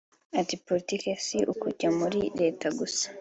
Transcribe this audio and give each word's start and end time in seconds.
Ati 0.39 0.55
“Politike 0.65 1.09
si 1.25 1.37
ukujya 1.53 1.89
muri 1.99 2.19
Leta 2.41 2.67
gusa 2.79 3.05